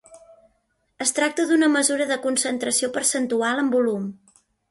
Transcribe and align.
Es 1.05 1.13
tracta 1.17 1.45
d'una 1.51 1.69
mesura 1.75 2.07
de 2.13 2.17
concentració 2.25 2.91
percentual 2.97 3.65
en 3.65 3.73
volum. 3.77 4.09